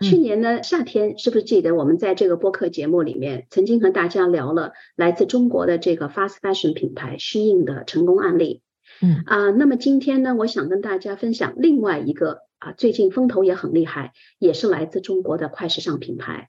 [0.00, 8.62] 去年呢夏天，是不是记得我们在这个播客节目里面曾经和大家聊了来自中国的这个 fast fashion 品牌虚印的成功案例？
[9.02, 16.48] 嗯啊，那么今天呢，我想跟大家分享另外一个啊，最近风头也很厉害，也是来自中国的快时尚品牌。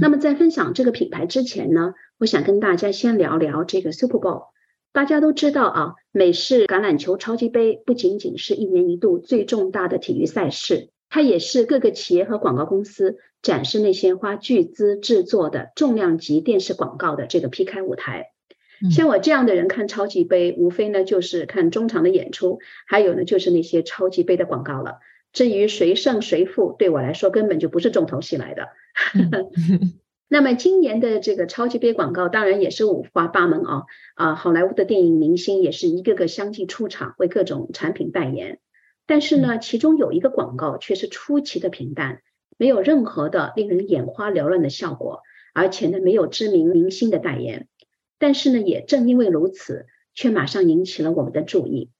[0.00, 4.44] 那么在分享这个品牌之前呢，我想跟大家先聊聊这个 Super Bowl。
[4.92, 10.90] 大家都知道啊，美式橄榄球超级杯不仅仅是一年一度最重大的体育赛事。
[11.12, 18.30] 它也是各个企业和广告公司展示那些花巨资制作的重量级电视广告的这个 PK 舞台。
[18.90, 25.00] 像我这样的人看超级杯，无非呢就是看中场的演出，还有呢就是那些超级杯的广告了。
[25.34, 28.68] 至于谁胜谁负，对我来说根本就不是重头戏来的。
[30.28, 33.82] 那么今年的这个超级杯广告当然也是五花八门啊
[34.14, 34.34] 啊！
[34.34, 38.60] 好莱坞的电影明星也是一个个相继出场，为各种产品代言。
[39.12, 42.22] 但是呢，其中有一个广告却是出奇的平淡，
[42.56, 45.20] 没有任何的令人眼花缭乱的效果，
[45.52, 47.68] 而且呢，没有知名明星的代言。
[48.18, 51.90] 但是呢，也正因为如此，却马上引起了我们的注意。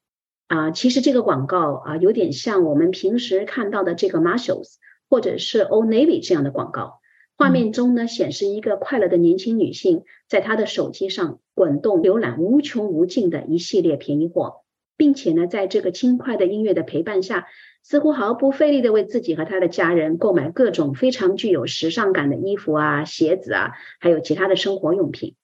[0.46, 4.77] 啊，其实这个广告啊，有点像我们平时看到的这个 Marshalls
[5.10, 7.00] 或者是 Old Navy 这样的广告。
[7.36, 14.61] 画面中呢，显示一个快乐的年轻女性，在她的手机上滚动浏览无穷无尽的一系列便宜货。
[15.03, 17.48] 并且呢，在这个轻快的音乐的陪伴下，
[17.83, 25.34] 似乎毫不费力的为自己和他的家人购买各种非常具有时尚感的衣服啊、鞋子啊，还有其他的生活用品。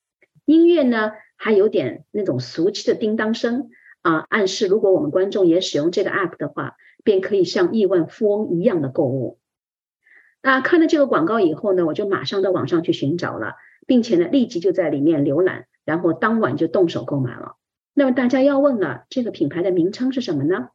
[0.44, 3.70] 音乐呢，还有点那种俗气的叮当声
[4.00, 9.40] 啊，暗示如果我们观众也使用这个 app 的话，便可以像亿万富翁一样的购物。
[10.40, 13.54] 那看了这个广告以后呢，我就马上到网上去寻找了，
[13.88, 17.56] 并且呢，立即就在里面浏览，然后当晚就动手购买了。
[17.98, 20.68] 那么大家要问了，这个品牌的名称是什么呢？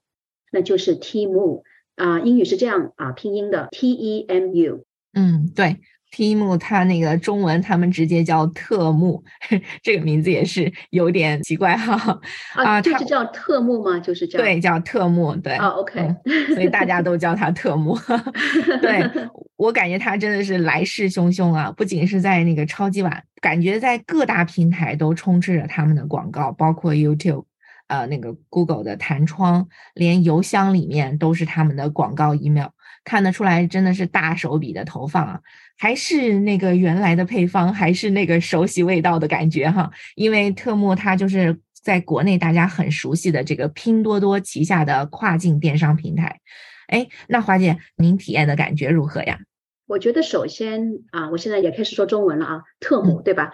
[0.52, 1.64] 那就是 Temu
[1.96, 4.84] 啊，英语是这样啊拼音的 T E M U。
[5.14, 5.78] 嗯，对。
[6.12, 9.24] ，Temu，它那个中文他们直接叫特木，
[9.82, 12.20] 这个名字也是有点奇怪哈。
[12.56, 13.98] 啊，就是叫特木吗？
[14.00, 15.54] 就是叫对，叫特木，对。
[15.54, 16.14] 啊，OK，
[16.54, 17.98] 所以大家都叫它特木。
[18.82, 19.02] 对
[19.56, 21.72] 我感觉它真的是来势汹汹啊！
[21.72, 27.44] 不仅是在那个超级碗，感觉在各大平台都充斥着他们的广告，包括 YouTube，
[27.88, 32.70] 呃，那个 Google 的弹窗，连邮箱里面都是他们的广告 email，
[33.04, 35.42] 看得出来真的是大手笔的投放啊。
[35.78, 39.92] 还是那个原来的配方，还是那个熟悉味道的感觉哈。
[40.16, 46.40] 因为特木它就是在国内大家很熟悉的这个拼多多旗下的跨境电商平台。
[46.88, 49.38] 哎，那华姐，您体验的感觉如何呀？
[49.86, 53.52] 我觉得首先啊，我现在也开始说中文了啊，特姆对吧？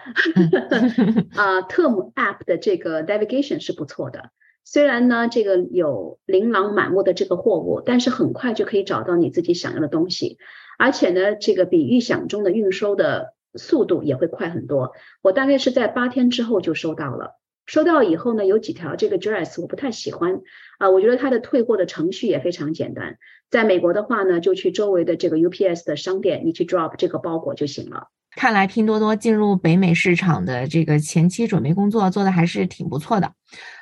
[1.34, 4.30] 啊，特姆 App 的这个 navigation 是不错的。
[4.64, 10.38] 虽然呢，这个有琳琅满目的这个货物，但是很快就可以找到你自己想要的东西。
[10.78, 14.92] 而且呢，这个比预想中的运收的速度也会快很多。
[15.22, 17.39] 我大概是在八天之后就收到了。
[17.70, 20.40] 收到以后呢，有几条这个 dress 我不太喜欢
[20.78, 23.16] 啊，我觉得它的退货的程序也非常简单。
[23.48, 28.08] 在美国的话呢，就去周围的这个 UPS 的商店，你去 drop 这个包裹就行了。
[28.34, 33.34] 看来拼多多进入北美市场的这个前期准备工作做的还是挺不错的。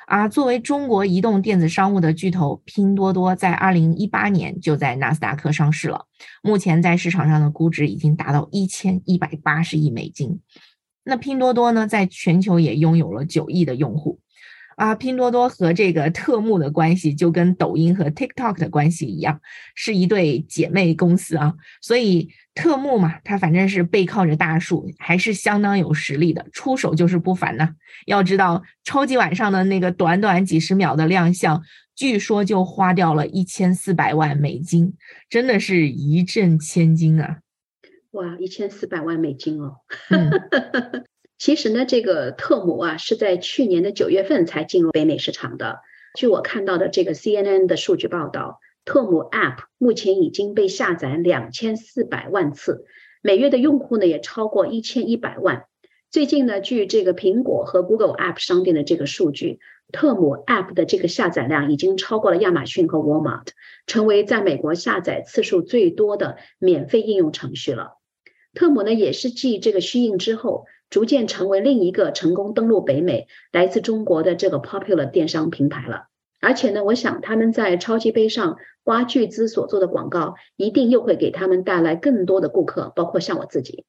[0.05, 6.05] 啊，作为中国移动电子商务的巨头，拼多多在二零一八年就在纳斯达克上市了。
[6.43, 10.39] 目前在市场上的估值已经达到一千一百八十亿美金。
[11.09, 14.19] 那拼多多呢，在全球也拥有了九亿的用户。
[14.77, 19.41] 啊，拼多多和这个特木的关系就跟抖音和 TikTok 的关系一样，
[19.75, 21.53] 是一对姐妹公司啊。
[21.81, 27.71] 所以特木嘛，它反正是背靠着大树，还是相当有实力的，出手就是不凡呐。
[28.05, 31.61] 要知道，超级晚上的那个短短几十秒的亮相，
[31.93, 34.93] 据说就花掉了一千四百万美金，
[35.29, 37.39] 真的是一掷千金啊！
[38.11, 39.77] 哇，一千四百万美金哦！
[41.37, 45.79] 其实呢，这个特姆啊是在去年的九月份才进入北美市场的。
[46.15, 52.83] 据我看到的这个 CNN 的数据报道，特姆 App 目前已经被下载两千四百万次，
[53.21, 55.65] 每月的用户呢也超过一千一百万。
[56.09, 59.59] 最近呢，据这个苹果和 Google App 商店的这个数据，
[59.91, 63.49] 特姆 App 的这个下载量已经超过了亚马逊和 Walmart，
[63.85, 67.98] 成为在美国下载次数最多的免费应用程序了。
[68.53, 70.65] 特姆呢也是继这个虚应之后。
[70.89, 76.07] 逐渐成为另一个成功登陆北美、来自中国的这个 popular 电商平台了。
[76.41, 83.85] 而且呢，我想他们在超级杯上花巨资所做的广告，一定又会给他们带来更多的顾客，包括像我自己。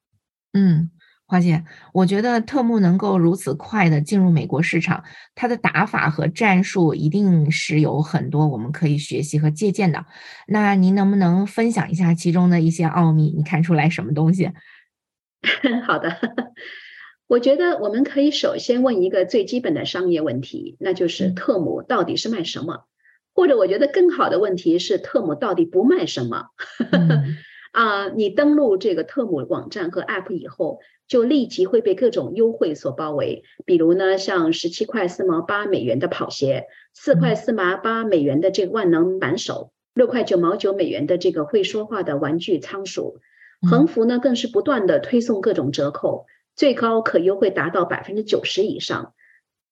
[0.53, 0.91] 嗯，
[1.31, 1.63] 花姐，
[1.93, 5.05] 我觉得特木能够如此快的进入美国市场，
[5.37, 10.05] 它的打法和战术一定是有很多我们可以学习和借鉴的。
[10.49, 13.33] 那您能不能分享一下其中的一些奥秘？
[13.37, 14.51] 你看出来什么东西？
[15.87, 16.17] 好的。
[17.29, 22.87] 我觉得我们可以首先问一个最基本的商业问题，那就是特姆到底是卖什么？
[23.33, 26.47] 或者我觉得更好的问题是特姆到底不卖什么？
[27.73, 33.45] 啊，你登录这个特姆网站和 App 以后，就立即会被各种优惠所包围。
[33.65, 43.21] 比如呢，像十七块四毛八美元的跑鞋，四块四毛八美元的这个万能扳手，六块九毛九美元的这个会说话的玩具仓鼠，
[43.71, 46.27] 横幅呢更是不断的推送各种折扣。
[46.57, 49.15] 最高可优惠达到百分之九十以上，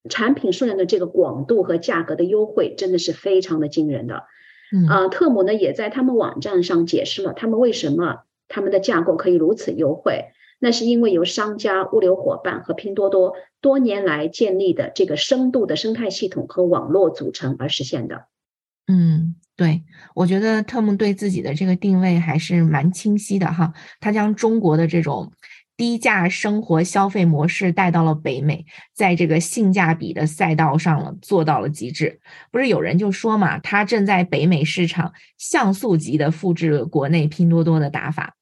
[0.09, 4.23] 产品数量的这个广度和价格的优惠真的是非常的惊人的。
[4.89, 10.27] 啊，特姆呢也在他们网站上解释了他们为什么他们的架构可以如此优惠，
[10.59, 18.27] 那是因为由商家、物流伙伴和拼多多多年来建立的这个深度的生态系统和网络组成而实现的。
[18.87, 19.83] 嗯，对，
[20.15, 25.33] 我觉得特姆对自己的这个定位还是蛮清晰的哈，他将中国的这种。
[25.79, 32.21] 低价生活消费模式带到了北美，在这个性价比的赛道上了做到了极致。
[32.51, 38.35] 不是有人就说嘛，他正在北美市场像素级的复制国内拼多多的打法。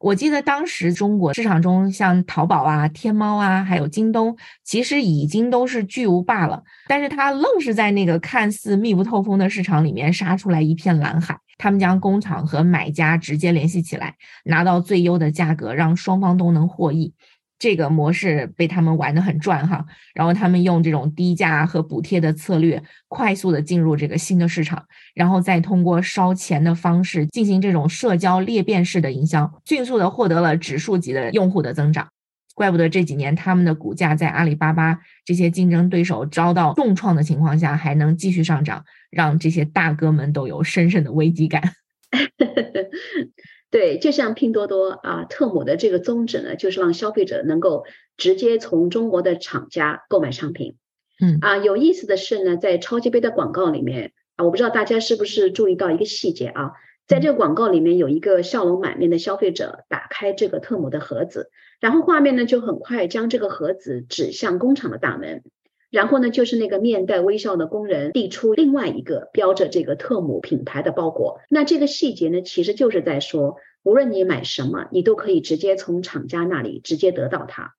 [0.00, 6.62] 我记得当时中国市场中，像淘宝啊、天猫啊，还有京东，其实已经都是巨无霸了。
[6.88, 11.38] 但是他愣是在那个看似密不透风的市场里面杀出来一片蓝海。
[11.58, 14.14] 他们将工厂和买家直接联系起来，
[14.46, 17.12] 拿到最优的价格，让双方都能获益。
[17.60, 19.84] 这个模式被他们玩得很赚哈，
[20.14, 24.82] 然后他们用这种低价和补贴的策略，快速的进入这个新的市场，
[25.14, 32.08] 然后再通过烧钱的方式进行这种社交裂变式的营销，迅速的获得了指数级的用户的增长。
[32.54, 41.62] 怪不得这几年他们的股价在阿里巴巴这些竞争对手遭到重创的情况下，还能继续上涨，让这些大哥们都有深深的危机感。
[43.70, 47.84] 对，就像拼多多啊，特姆的这个宗旨呢，就是让消费者能够
[48.16, 50.76] 直接从中国的厂家购买商品。
[51.20, 56.72] 嗯啊，有意思的是呢，在超级杯的广告里面啊，我不知道大家是不是注意到一个细节啊，
[57.06, 65.44] 在这个广告里面有一个笑容满面的消费者打开这个特姆的盒子，然后画面呢就很快将这个盒子指向工厂的大门。
[65.90, 71.40] 然后呢，就是那个面带微笑的工人递出另外一个标着这个特姆品牌的包裹。
[71.48, 77.74] 那这个细节呢，其实就是在说，无论你买什么，你都可以直接从厂家那里直接得到它。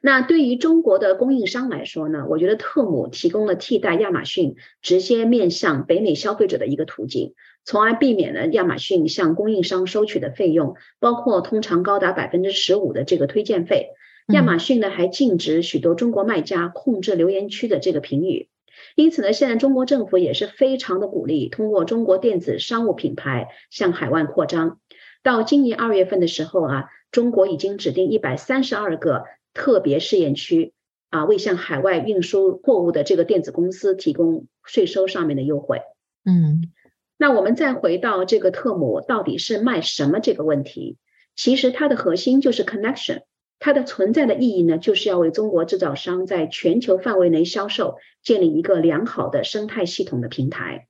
[0.00, 7.34] 那对于中国的供应商来说呢，我觉得特姆提供了替代亚马逊直接面向北美消费者的一个途径，
[7.64, 13.90] 从而避免了亚马逊向供应商收取的费用，包括通常高达百分之十五的这个推荐费。
[14.28, 18.48] 亚马逊呢还禁止许多中国卖家控制留言区的这个评语，
[18.94, 24.80] 因此呢，现在中国政府也是非常的鼓励通过中国电子商务品牌向海外扩张。
[25.22, 30.74] 到今年二月份的时候啊，中国已经指定一百三十二个特别试验区
[31.08, 35.80] 啊，为向海外运输货物的这个电子公司提供税收上面的优惠。
[36.26, 36.70] 嗯，
[37.16, 40.98] 那我们再回到这个特姆到底是卖什么这个问题，
[41.34, 43.22] 其实它的核心就是 connection。
[43.60, 50.86] 它的存在的意义呢，就是要为中国制造商在全球范围内销售建立一个良好的生态系统的平台。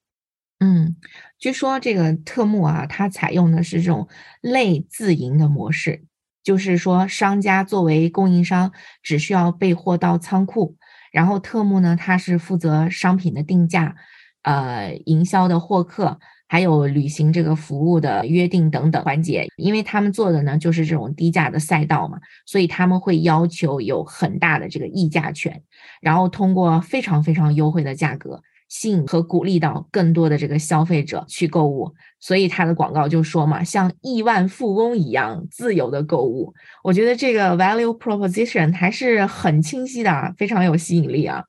[0.61, 0.97] 嗯，
[1.39, 4.09] 据说这个特木啊，它采用的是这种
[4.41, 6.05] 类自营的模式，
[6.43, 8.73] 就是说商家作为供应商，
[9.03, 10.77] 只需要备货到仓库，
[11.13, 13.95] 然后特木呢，它是负责商品的定价，
[14.43, 16.19] 呃，营销的获客。
[16.49, 25.62] 还有履行这个服务的约定等等环节，因为他们做的呢就是这种低价的赛道嘛，所以他们会要求有很大的这个议价权，
[26.00, 36.52] 然后通过非常非常优惠的价格吸引和鼓励到更多的这个消费者去购物，所以他的广告就说嘛，像亿万富翁一样自由的购物。
[36.83, 41.45] 我觉得这个 value proposition 还是很清晰的，非常有吸引力啊。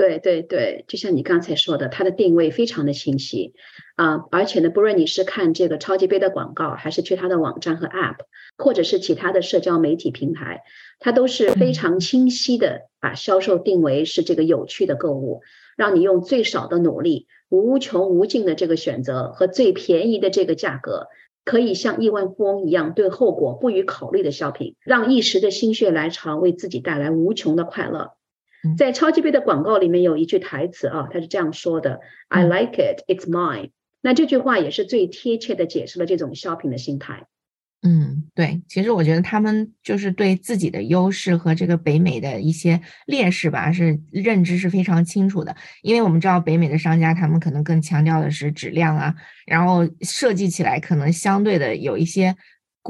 [0.00, 3.52] 对对对，就像你刚才说的，它的定位非常的清晰
[3.96, 8.16] 啊，而且呢，不论你是看这个超级杯的广告，还是去它的网站和 App，
[8.56, 10.62] 或者是其他的社交媒体平台，
[11.00, 15.42] 它都是非常清晰的把销售定为是这个有趣的购物，
[15.76, 21.08] 让你用最少的努力、无穷无尽的这个选择和最便宜的这个价格，
[21.44, 28.12] 可以像亿万富翁一样对后果不予考虑的消费让一时的心血来潮为自己带来无穷的快乐。
[28.76, 33.70] 在超级杯的广告里面有一句台词啊，他是这样说的：“I like it, it's mine。”
[34.02, 37.26] 那这句话也是最贴切的解释了这种 shopping 的心态。
[37.82, 45.56] 嗯，对，其实我觉得他们就是对自己的优势和这个北美的一些劣势吧，是认知是非常清楚的。
[45.80, 49.14] 因为我们知道北美的商家，他们可能更强调的是质量啊，
[49.46, 52.36] 然后设计起来可能相对的有一些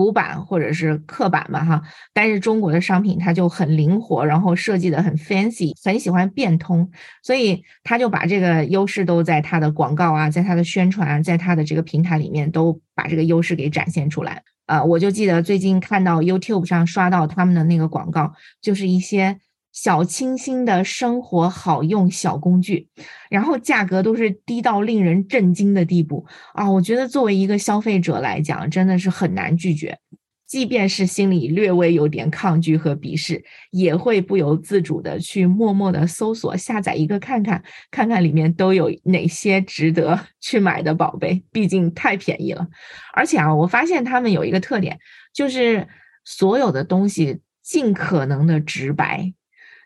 [0.00, 1.82] 古板或者是刻板嘛，哈。
[2.14, 6.90] 但是中国的商品它就很灵活，然后设计的很 fancy，很喜欢变通，
[7.22, 14.42] 所以他就把这个优势都在他的广告啊，在他的宣传，在他的这个平台里面都把这个优势给展现出来。
[14.64, 19.36] 啊，我就记得最近看到 YouTube 上刷到他们的那个广告，就是一些
[19.72, 22.88] 小清新的生活好用小工具，
[23.30, 26.70] 然后价格都是低到令人震惊的地步啊！
[26.70, 29.98] 我觉得作为一个消费者来讲，真的是很难拒绝。
[30.46, 37.62] 即便是心里略微有点抗拒和鄙视，也会不由自主的去默默的搜索下载一个看看，
[37.92, 41.40] 看看里面都有哪些值得 去买的宝贝。
[41.52, 42.66] 毕竟太便宜了，
[43.14, 44.98] 而且啊，我发现他们有一个特点，
[45.32, 45.86] 就是
[46.24, 49.32] 所有的东西尽可能的直白。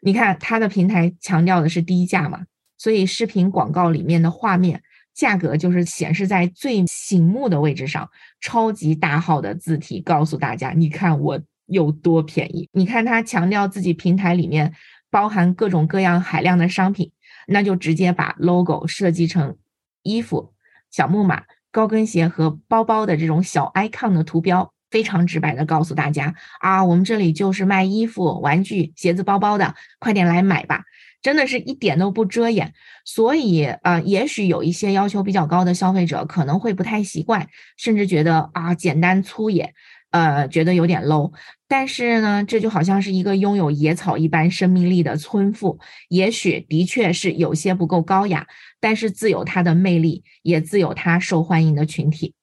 [0.05, 2.45] 你看，它的平台强调的是低价嘛，
[2.77, 4.83] 所以视频广告里面的画面。
[5.15, 12.69] 价格就是显示在最醒目的位置上，超级大号的字体告诉大家：你看我有多便宜。
[12.73, 14.75] 你看他强调自己平台里面
[15.11, 17.13] 包含各种各样海量的商品，
[17.47, 19.57] 那就直接把 logo 设计成
[20.03, 20.53] 衣服、
[20.91, 30.85] 小木马、高跟鞋和包包的这种小 icon 的图标，非常直白的告诉大家：啊，我们这里就是卖衣服、玩具、鞋子、包包的，快点来买吧。
[31.21, 32.73] 真的是一点都不遮掩，
[33.05, 39.75] 所以呃，也许有一些要求比较高的消费者可能会不太习惯，甚至觉得啊简单粗野，
[40.13, 41.33] 呃，觉得有点 low。
[41.67, 48.47] 但是呢，这就好像是一个拥有野草一般生命力的村妇，也许的确是有些不够高雅，
[48.79, 52.35] 但是自有它的魅力，也自有它受欢迎的群体。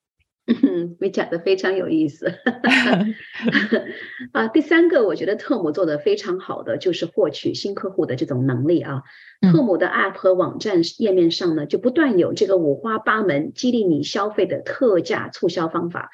[0.64, 2.28] 嗯，你讲的非常有意思。
[4.34, 9.04] 啊，第三个，我觉得特姆做的非常好的就是获取新客户的这种能力啊。
[9.42, 16.10] 特姆的 App 和网站页面上呢，就不断有这个五花八门激励你消费的特价促销方法。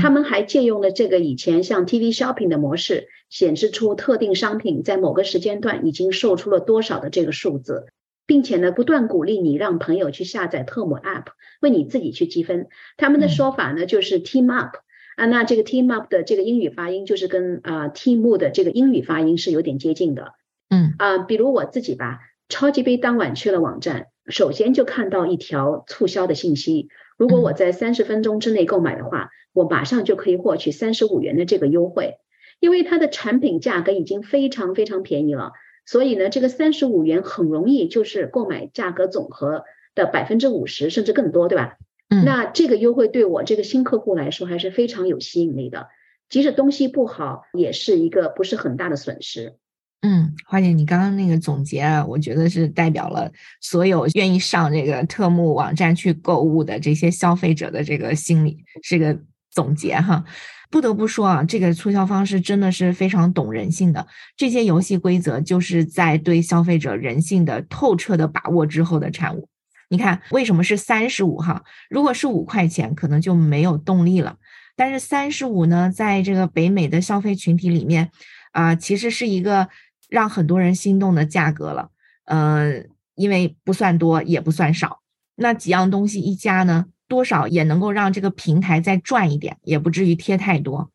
[0.00, 7.86] 他们还借用了这个以前像 TV Shopping 的模式，显示出特定商品在某个时间段已经售出了多少的这个数字。
[8.28, 11.24] 并且呢，不断鼓励你让朋友去下载特姆 App，
[11.62, 12.68] 为你自己去积分。
[12.98, 14.76] 他们的说法呢，就是 Team Up
[15.16, 15.24] 啊。
[15.24, 20.34] 那这个 Team Up 的这个英语发音，就是跟啊 Team 的这个英语发音是有点接近的。
[20.68, 22.20] 嗯啊，比如我自己吧，
[22.50, 26.88] 超级杯当晚去了网站，首先就看到一条促销的信息。
[27.16, 32.18] 如果我在三十分钟之内购买的话，我马上就可以获取三十五元的这个优惠，
[32.60, 35.52] 因为它的产品价格已经非常非常便宜了。
[35.88, 39.64] 所以呢，这个三十五元很容易就是购买价格总和
[39.94, 41.78] 的百分之五十甚至更多，对吧？
[42.10, 45.88] 嗯，那这个优惠对我这个新客户来说还是非常有吸引力的，
[46.28, 49.54] 即使东西不好，也是一个不是很大的损失。
[50.02, 59.18] 嗯，花姐，你刚刚那个总结啊，我觉得是代表了所有愿意上这个特目网站去购物的这些消费者的这个心理，是个
[59.50, 60.24] 总结哈。
[60.70, 64.06] 不得不说啊，这个促销方式真的是非常懂人性的。
[64.36, 69.48] 这些游戏规则就是在对消费者人性的透彻的把握之后的产物。
[69.88, 71.64] 你看，为什么是三十五哈？
[71.88, 74.36] 如果是五块钱，可能就没有动力了。
[74.76, 78.10] 但是三十五呢，在这个北美的消费群体里面，
[78.52, 79.70] 啊，其实是一个
[80.10, 81.88] 让很多人心动的价格了。
[82.26, 85.00] 嗯，因为不算多，也不算少。
[85.36, 86.84] 那几样东西一加呢？
[87.08, 90.90] 多少也能够让这个平台再赚一点，也不至于贴太多。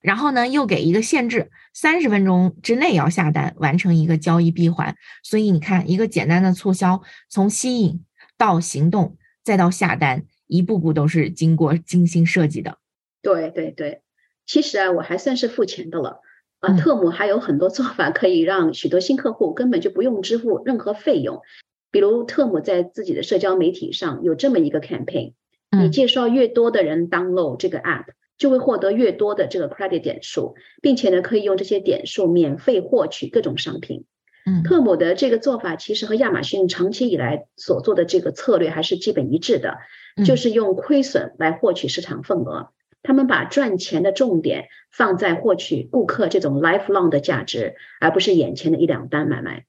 [0.00, 4.96] 然后呢，又给一个限制，三十分钟之内要下单完成一个交易闭环。
[5.22, 8.04] 所以你看，一个简单的促销，从吸引
[8.36, 12.78] 到行动，再到下单，一步步都是经过精心设计的。
[13.20, 14.02] 对对对，
[14.46, 16.20] 其实啊，我还算是付钱的了。
[16.60, 21.42] 啊，特姆还有很多做法可以让许多新客户根本就不用支付任何费用。
[21.90, 25.34] 比如，特姆在自己的社交媒体上有这么一个 campaign。
[25.70, 28.06] 你介绍越多的人 download 这个 app，
[28.38, 34.04] 就会获得越多的这个 credit 点数，并且呢，可以用这些点数免费获取各种商品。
[34.46, 39.76] 嗯，特姆的这个做法其实和亚马逊长期以来所做的这个策略还是基本一致的，
[40.24, 42.70] 就是用亏损来获取市场份额。
[43.02, 49.66] 他们把赚钱的重点放在获取顾客这种 lifelong 的价值，而不是眼前的一两单买卖。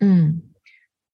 [0.00, 0.42] 嗯。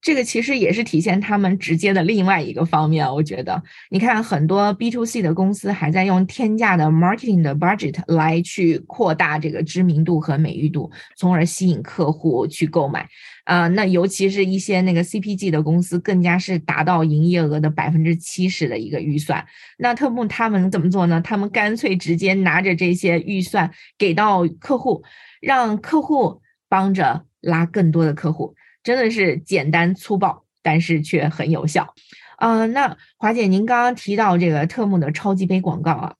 [0.03, 3.09] 这个其实也是体现他们直接的另外一个方面。
[3.15, 13.09] 我觉得，你看很多 B to C 的公司还在用天价的 marketing 的 budget 来去扩大这个知名度和美誉度，从而吸引客户去购买。
[13.45, 19.45] 啊，那尤其是一些那个 CPG 的公司，更加是达到营业额的百分之七十的一个预算。
[19.79, 21.21] 那特步他们怎么做呢？
[21.21, 25.05] 他们干脆直接拿着这些预算给到客户，
[25.41, 28.55] 让客户帮着拉更多的客户。
[28.83, 31.95] 真的是简单粗暴，但是却很有效。
[32.37, 36.15] 啊，那华姐，您刚刚提到这个特木的超级杯广告啊，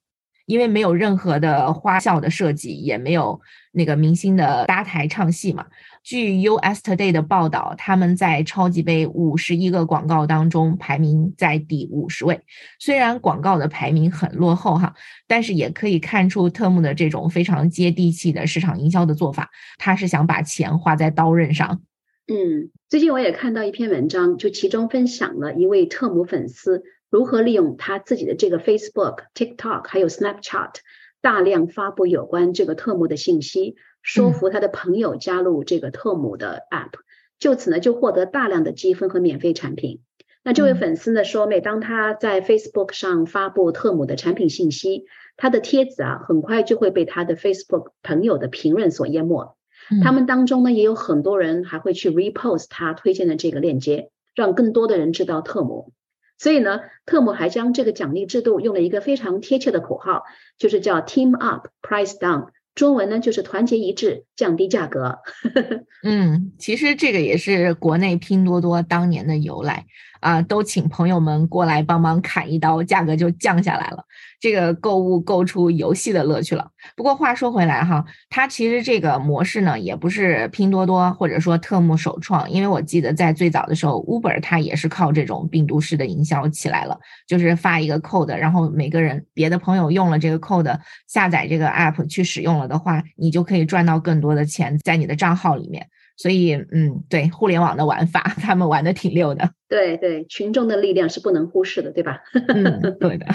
[0.45, 3.41] 因为没有任何的花哨的设计，也没有
[3.73, 5.65] 那个明星的搭台唱戏嘛。
[6.01, 12.39] 据 US Today 的报道，他们在超级杯五十一个广告当中排名在第五十位。
[12.79, 14.93] 虽然广告的排名很落后哈，
[15.27, 21.81] 但是也可以看出特木的这种非常接地气的市场营销的做法，他是想把钱花在刀刃上。
[22.25, 30.75] 嗯，最近我也看到一篇文章，就其中分享了一位特姆粉丝如何利用他自己的这个 Facebook、TikTok 还有 Snapchat
[31.21, 36.93] 大量发布有关这个特姆的信息，说服他的朋友加入这个特姆的 App，
[37.39, 39.99] 就此呢就获得大量的积分和免费产品。
[40.45, 49.57] 那这位粉丝呢说，每当他在 Facebook 上发布特姆的产品信息，他的帖子啊很快就会被他的 Facebook 朋友的评论所淹没。
[50.03, 55.91] 他们当中呢，也有很多人还会去 repost 他推荐的这个链接，让更多的人知道特姆。
[56.37, 60.23] 所以呢，特姆还将这个奖励制度用了一个非常贴切的口号，
[60.57, 65.19] 就是叫 Team Up Price Down，中文呢就是团结一致，降低价格。
[66.03, 69.85] 嗯，其实这个也是国内拼多多当年的由来。
[70.23, 74.03] 啊，都请朋友们过来帮忙砍一刀，价格就降下来了。
[74.39, 76.69] 这个购物购出游戏的乐趣了。
[76.95, 90.77] 不过话说回来哈，它其实这个模式呢，也不是拼多多或者说特木首创，因为我记得在最早的时候，Uber 它也是靠这种病毒式的营销起来了，就是发一个 code，然后每个人别的朋友用了这个 code，
[91.07, 95.87] 下载这个 app 去使用了的话，你就可以赚到更多的钱在你的账号里面。
[96.15, 99.51] 所以，嗯，对互联网的玩法，他们玩的挺溜的。
[99.67, 102.21] 对对，群众的力量是不能忽视的，对吧？
[102.47, 103.25] 嗯， 对的。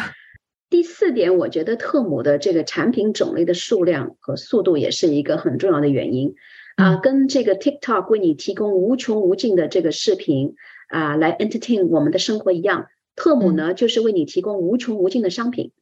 [0.70, 6.34] 第四点，我觉得特姆的这个产品种类的数量和速度也是一个很重要的原因
[6.76, 6.96] 啊。
[6.96, 10.54] 跟这个 TikTok 为你提供无穷无尽的这个视频
[10.88, 12.86] 啊，来 entertain 我们的生活一样，
[13.16, 15.72] 特姆呢就是为你提供无穷无尽的商品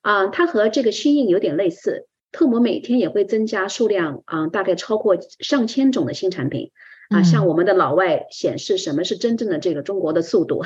[0.00, 0.28] 啊。
[0.28, 2.08] 它和这个虚印有点类似。
[2.32, 6.72] 特姆每天也会增加数量啊，大概超过上千种的新产品
[7.10, 10.62] 啊，向我们的老外显示什么是真正的这个中国的速度，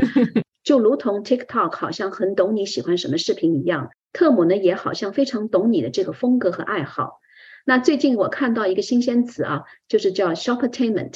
[0.64, 7.20] 就如同 TikTok 好像很懂你喜欢什么视频一样，特姆呢也好像非常懂你的这个风格和爱好。
[7.66, 11.14] 那最近我看到一个新鲜词啊，就是叫 Shoppertainment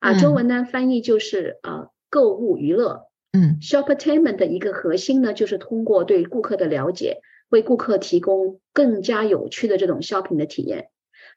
[0.00, 3.08] 啊，中文呢翻译就是呃购物娱乐。
[3.32, 7.20] 嗯，Shoppertainment 的一个核心呢就是通过对顾客的了解。
[7.48, 10.88] 为顾客提供更加有趣的这种 shopping 的体验，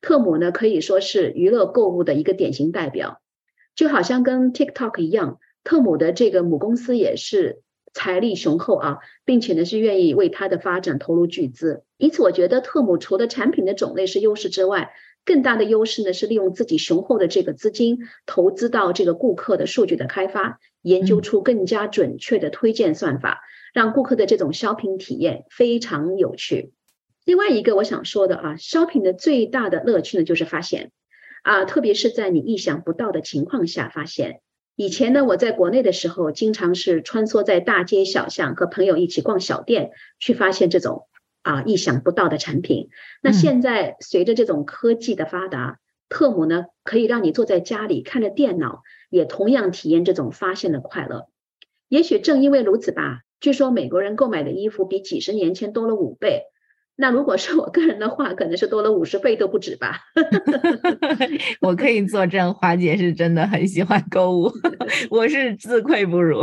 [0.01, 3.21] 特姆呢可以说是娱乐购物的一个典型代表，
[3.75, 7.61] 就好像跟 TikTok 一样，特姆的这个母公司也是
[7.93, 11.83] 财力雄厚啊，并且呢是愿意为它的发展投入巨资。
[11.97, 14.91] 因此，我觉得特姆除了产品的种类是优势之外，
[15.25, 23.41] 更大的优势呢是利用自己雄厚的这个资金，投资到这个顾客的数据的开发，研究出更加准确的推荐算法。
[23.77, 26.73] 让顾客的这种 shopping 体验非常有趣。
[27.25, 30.91] 另外一个我想说的啊，shopping 的最大的乐趣呢，就是发现
[31.43, 34.41] 啊，特别是在你意想不到的情况下发现。
[34.75, 41.07] 以前呢，我在国内的时候，经常是穿梭在大街小巷，和朋友一起逛小店，去发现这种
[41.43, 42.89] 啊意想不到的产品。
[43.21, 45.77] 那现在随着这种科技的发达，
[46.09, 51.27] 特姆呢可以让你坐在家里看着电脑，也同样体验这种发现的快乐。
[51.89, 53.21] 也许正因为如此吧。
[53.39, 56.43] 据说美国人购买的衣服比几十年前多了五倍，
[56.95, 59.99] 那如果是我个人的话，可能是多了五十倍都不止吧。
[61.61, 64.51] 我可以作证，华姐是真的很喜欢购物，
[65.11, 66.39] 我是自愧不如。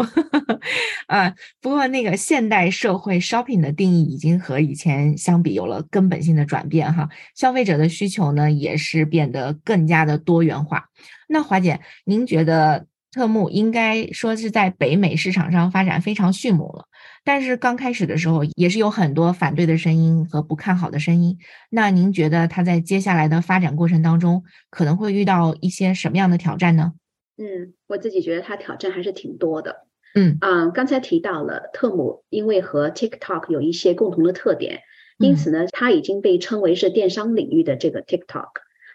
[1.09, 10.85] 啊，不过那个现代社会 shopping 的定义已经和以前相比有了根本性的转变哈，消费者的需求呢也是变得更加的多元化。
[11.27, 12.87] 那华姐，您觉得？
[13.15, 16.87] 特木应该说是在北美市场上发展非常迅猛了，
[17.23, 21.39] 但是刚开始的时候也是有很多反对的声音和不看好的声音。
[21.71, 26.95] 那您觉得它在接下来的发展过程当中可能会遇到一些什么样的挑战呢？
[27.39, 29.87] 嗯，我自己觉得它挑战还是挺多的。
[30.17, 34.81] 嗯啊，刚才提到了特姆，因为和 TikTok 有一些共同的特点，
[35.19, 38.49] 因此呢，它已经被称为是电商领域的这个 TikTok。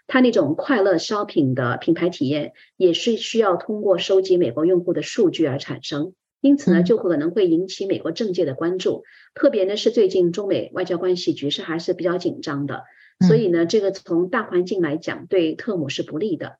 [0.10, 9.04] 它那种快乐 shopping 的品牌体验也是需要通过收集美国用户的数据而产生，因此呢，就可能会引起美国政界的关注。
[9.36, 12.86] 特别呢是最近中美外交关系局势还是比较紧张的，
[13.28, 16.58] 所以呢，这个从大环境来讲对特姆是不利的。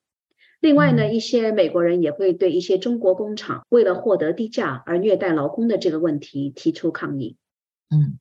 [0.60, 7.36] 另外呢，一些美国人也会对一些中国工厂为了获得低价而虐待劳工的这个问题提出抗议。
[7.90, 8.20] 嗯，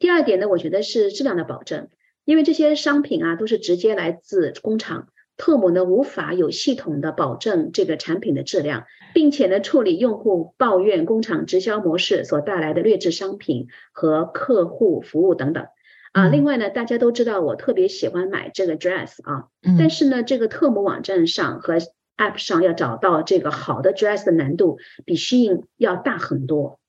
[0.00, 1.88] 第二点呢，我觉得是质量的保证，
[2.26, 8.84] 因为这些商品啊都是直接来自工厂，特姆呢无法有系统的保证这个产品的质量，
[9.14, 15.66] 并且呢处理用户抱怨工厂直销模式所带来的劣质商品和客户服务等等。
[16.12, 21.78] 啊，另外呢，大家都知道我特别喜欢买这个 dress 啊，但是呢，这个特姆网站上和
[22.16, 26.80] app 上要找到这个好的 dress 的难度比 Shein 要大很多。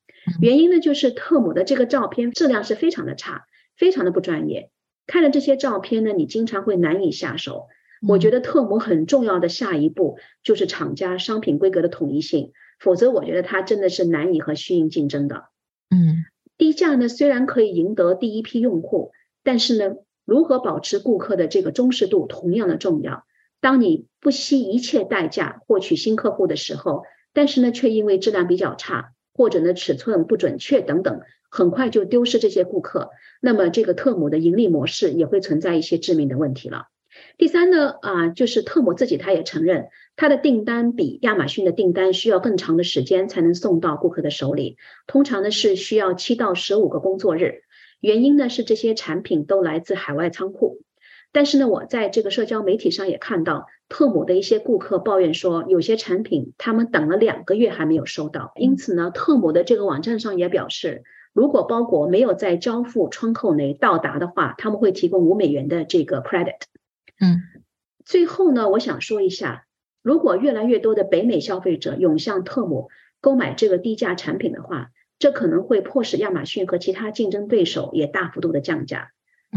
[0.42, 3.46] 原因呢，就是特姆的这个照片质量是非常的差，
[3.76, 4.72] 非常的不专业。
[5.08, 7.68] 看了这些照片呢，你经常会难以下手。
[8.08, 15.46] 我觉得特模很重要的下一步就是厂家商品规格的统一性，否则我觉得它真的是难以和 Shein 竞争的。
[15.90, 16.26] 嗯，
[16.58, 19.12] 低价呢虽然可以赢得第一批用户。
[19.44, 23.24] 但是呢，如何保持顾客的这个忠实度同样的重要。
[23.62, 33.10] 当你不惜一切代价获取新客户的时候，但是呢，却因为质量比较差，或者呢尺寸不准确等等，很快就丢失这些顾客，
[33.42, 36.88] 那么这个特姆的盈利模式也会存在一些致命的问题了。
[37.38, 47.62] 第三呢，啊，就是特姆自己他也承认，他的订单比亚马逊的订单需要更长的时间才能送到顾客的手里，通常呢是需要七到十五个工作日。
[48.00, 50.82] 原因呢是这些产品都来自海外仓库，
[51.32, 58.52] 但是呢，我在这个社交媒体上也看到特姆的一些顾客抱怨说，有些产品他们等了两个月还没有收到。
[58.58, 61.02] 因此呢，特姆的这个网站上也表示，
[61.38, 66.62] 如果包裹没有在交付窗口内到达的话，他们会提供五美元的这个 credit。
[67.20, 67.44] 嗯，
[68.04, 69.68] 最后呢，我想说一下，
[70.02, 72.90] 如果越来越多的北美消费者涌向特姆
[73.22, 79.12] 购买这个低价产品的话，这可能会迫使亚马逊和其他竞争对手也大幅度的降价。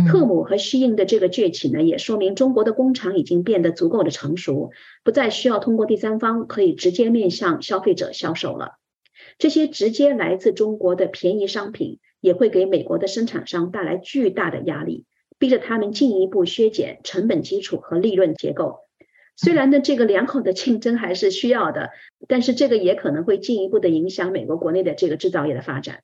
[0.06, 4.70] 特姆和西印的这个崛起呢，也说明中国的工厂已经变得足够的成熟，
[5.02, 8.74] 不再需要通过第三方，可以直接面向消费者销售了。
[9.38, 15.04] 这些直接来自中国的便宜商品，也会给美国的生产商带来巨大的压力，
[15.38, 18.80] 逼着他们进一步削减成本基础和利润结构。
[19.36, 21.90] 虽然呢，这个良好的竞争还是需要的，
[22.28, 26.02] 但是这个也可能会进一步的影响美国国内的这个制造业的发展。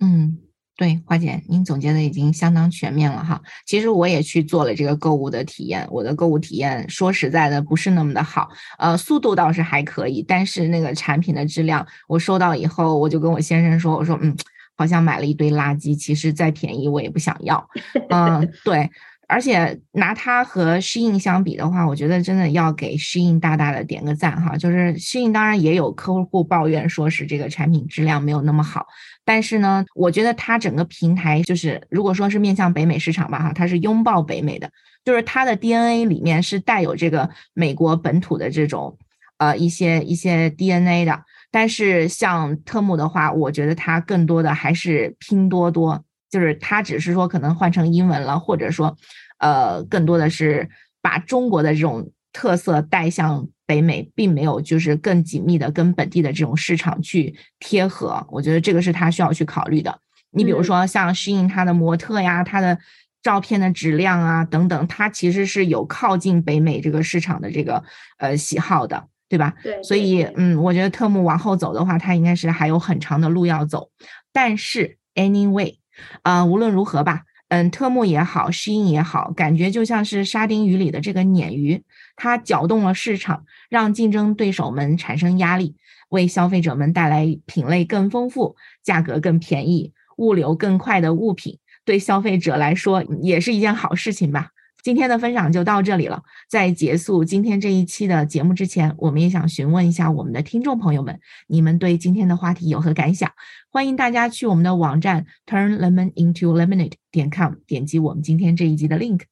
[0.00, 0.41] 嗯，
[0.82, 3.40] 对，花姐，您总结的已经相当全面了哈。
[3.64, 8.48] 其实我也去做了这个购物的体验，我的购物体验说实在的不是那么的好，
[8.80, 14.36] 呃，速度倒是还可以，但是那个产品的质量，我收到以后我就跟我先生说，我说嗯，
[14.76, 17.64] 好像买了一堆垃圾，其实再便宜我也不想要。
[18.10, 18.90] 嗯，对。
[19.28, 24.58] 而且拿它和适应相比的话，我觉得真的要给适应大大的点个赞哈。
[24.58, 28.86] 就是适应当然也有客户抱怨说是这个产品质量没有那么好，
[29.24, 34.70] 但是呢，我觉得它整个平台就是如果说是面向北美市场吧哈，它是拥抱北美的，
[35.04, 38.98] 就是它的 DNA 里面是带有这个美国本土的这种
[39.38, 41.22] 呃一些一些 DNA 的。
[41.50, 48.96] 但是像特木的话，我觉得它更多的还是拼多多，就是它只是说可能换成英文了，或者说。
[49.38, 58.22] 呃，更多的是把中国的这种特色带向北美，并没有就是更紧密的跟本地的这种市场去贴合。
[58.30, 59.98] 我觉得这个是他需要去考虑的。
[60.30, 62.78] 你比如说像适应他的模特呀，他的
[63.22, 67.82] 照片的质量啊等等，它其实是有靠近北美这个市场的这个
[68.18, 69.54] 呃喜好的，对吧？
[69.62, 69.82] 对。
[69.82, 73.88] 所以嗯，我觉得特木往后走的话，他应该是还有很长的路要走。
[74.34, 75.76] 但是 anyway，
[76.20, 77.22] 啊，无论如何吧。
[77.48, 81.84] 嗯，特木也好，诗音也好，感觉就像是沙丁鱼里的这个鲶鱼，
[82.16, 85.76] 它搅动了市场，让竞争对手们产生压力，
[86.10, 94.50] 为消费者们带来品类更丰富、价格更便宜、物流更快的物品，对消费者来说也是一件好事情吧。
[94.82, 96.22] 今天的分享就到这里了。
[96.50, 103.30] 在结束今天这一期的节目之前，我们也想询问一下我们的听众朋友们，你们对今天的话题有何感想？
[103.70, 109.22] 欢迎大家去我们的网站 turn lemon into lemonade 点 com 点击我们今天这一集的 link。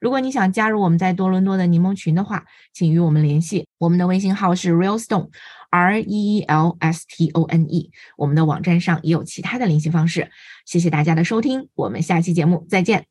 [0.00, 3.66] 如果你想加入我们在多伦多的柠檬群的话，请与我们联系。
[3.78, 5.28] 我们的微信号是 real stone
[5.70, 7.90] r e e l s t o n e。
[8.16, 10.30] 我们的网站上也有其他的联系方式。
[10.64, 13.06] 谢谢大家的收听，我们下期节目再见。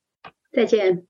[0.53, 1.03] 再见。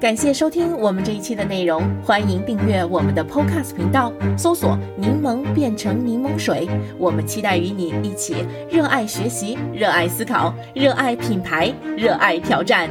[0.00, 6.68] 感谢收听我们这一期的内容，欢迎订阅我们的 Podcast 频道，搜索“柠檬变成柠檬水”。
[6.98, 12.90] 我们期待与你一起热爱学习、热爱思考、热爱品牌、热爱挑战。